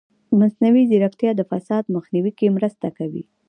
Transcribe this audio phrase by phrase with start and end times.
[0.39, 3.23] مصنوعي ځیرکتیا د فساد مخنیوي کې مرسته کوي.